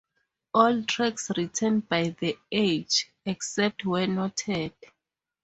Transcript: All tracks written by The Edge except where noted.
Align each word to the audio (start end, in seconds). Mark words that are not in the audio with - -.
All 0.55 0.81
tracks 0.81 1.29
written 1.37 1.81
by 1.81 2.15
The 2.19 2.35
Edge 2.51 3.11
except 3.23 3.85
where 3.85 4.07
noted. 4.07 4.73